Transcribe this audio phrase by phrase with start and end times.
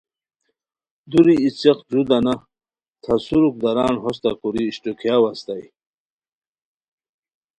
[1.09, 2.33] دُوری ای څیق جُو دانہ
[3.03, 5.65] تھاسوروک دران ہوستہ کوری اشٹوکیاؤ استائے